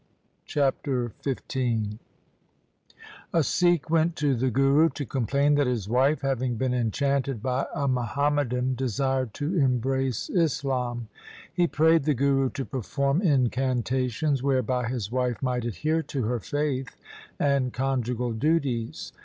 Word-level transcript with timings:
Chapter 0.47 1.11
XV 1.23 1.99
A 3.31 3.43
Sikh 3.43 3.87
went 3.91 4.15
to 4.15 4.33
the 4.33 4.49
Guru, 4.49 4.89
to 4.89 5.05
complain 5.05 5.53
that 5.53 5.67
his 5.67 5.87
wife 5.87 6.21
having 6.21 6.55
been 6.55 6.73
enchanted 6.73 7.43
by 7.43 7.67
a 7.75 7.87
Muhammadan 7.87 8.73
desired 8.73 9.31
to 9.35 9.55
embrace 9.59 10.27
Islam. 10.31 11.07
He 11.53 11.67
prayed 11.67 12.05
the 12.05 12.15
Guru 12.15 12.49
to 12.49 12.65
perform 12.65 13.21
incantations 13.21 14.41
whereby 14.41 14.87
his 14.87 15.11
wife 15.11 15.43
might 15.43 15.65
adhere 15.65 16.01
to 16.01 16.23
her 16.23 16.39
faith 16.39 16.97
and 17.39 17.71
conjugal 17.71 18.31
duties. 18.33 19.13